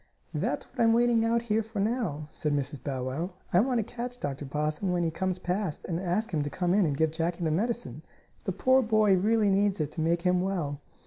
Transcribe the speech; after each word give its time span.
"That's 0.33 0.65
what 0.65 0.79
I'm 0.79 0.93
waiting 0.93 1.23
out 1.23 1.43
here 1.43 1.61
for 1.61 1.79
now," 1.79 2.27
said 2.31 2.53
Mrs. 2.53 2.83
Bow 2.83 3.03
Wow. 3.03 3.33
"I 3.53 3.59
want 3.59 3.77
to 3.77 3.83
catch 3.83 4.19
Dr. 4.19 4.45
Possum 4.45 4.91
when 4.91 5.03
he 5.03 5.11
comes 5.11 5.37
past, 5.37 5.85
and 5.85 5.99
ask 5.99 6.33
him 6.33 6.41
to 6.41 6.49
come 6.49 6.73
in 6.73 6.87
and 6.87 6.97
give 6.97 7.11
Jackie 7.11 7.43
the 7.43 7.51
medicine. 7.51 8.01
The 8.45 8.51
poor 8.51 8.81
boy 8.81 9.13
really 9.13 9.51
needs 9.51 9.79
it 9.79 9.91
to 9.91 10.01
make 10.01 10.23
him 10.23 10.41
well." 10.41 10.81